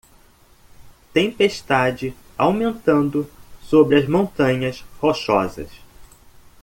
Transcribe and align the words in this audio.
Tempestade 1.13 2.15
aumentando 2.35 3.29
sobre 3.61 3.97
as 3.99 4.07
Montanhas 4.09 4.83
Rochosas. 4.99 5.69